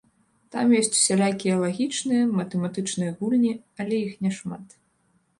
[0.53, 3.53] Там ёсць усялякія лагічныя, матэматычныя гульні,
[3.85, 4.65] але іх не шмат.